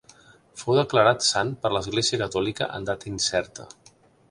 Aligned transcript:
Fou 0.61 0.77
declarat 0.79 1.25
sant 1.27 1.51
per 1.65 1.71
l'església 1.75 2.21
catòlica 2.23 2.71
en 2.79 2.91
data 2.91 3.11
incerta. 3.15 3.71